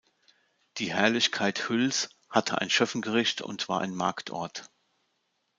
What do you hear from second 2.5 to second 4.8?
ein Schöffengericht und war ein Marktort.